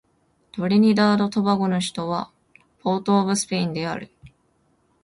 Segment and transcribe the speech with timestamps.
[0.51, 2.31] トリニダード・トバゴの首都は
[2.79, 4.09] ポートオブスペインである